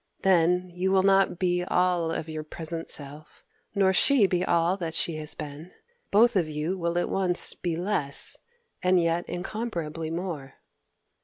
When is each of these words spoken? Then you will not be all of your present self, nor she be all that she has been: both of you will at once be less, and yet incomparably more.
Then 0.23 0.71
you 0.73 0.91
will 0.91 1.03
not 1.03 1.37
be 1.37 1.63
all 1.63 2.09
of 2.09 2.27
your 2.27 2.43
present 2.43 2.89
self, 2.89 3.45
nor 3.75 3.93
she 3.93 4.25
be 4.25 4.43
all 4.43 4.75
that 4.77 4.95
she 4.95 5.17
has 5.17 5.35
been: 5.35 5.69
both 6.09 6.35
of 6.35 6.49
you 6.49 6.75
will 6.75 6.97
at 6.97 7.07
once 7.07 7.53
be 7.53 7.75
less, 7.77 8.39
and 8.81 8.99
yet 8.99 9.29
incomparably 9.29 10.09
more. 10.09 10.55